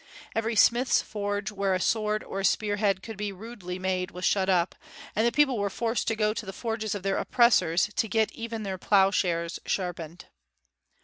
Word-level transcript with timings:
Every 0.33 0.55
smith's 0.55 0.99
forge 1.03 1.51
where 1.51 1.75
a 1.75 1.79
sword 1.79 2.23
or 2.23 2.39
a 2.39 2.43
spear 2.43 2.77
head 2.77 3.03
could 3.03 3.17
be 3.17 3.31
rudely 3.31 3.77
made 3.77 4.09
was 4.09 4.25
shut 4.25 4.49
up, 4.49 4.73
and 5.15 5.27
the 5.27 5.31
people 5.31 5.59
were 5.59 5.69
forced 5.69 6.07
to 6.07 6.15
go 6.15 6.33
to 6.33 6.45
the 6.47 6.51
forges 6.51 6.95
of 6.95 7.03
their 7.03 7.17
oppressors 7.19 7.87
to 7.95 8.07
get 8.07 8.31
even 8.33 8.63
their 8.63 8.79
ploughshares 8.79 9.59
sharpened. 9.67 10.25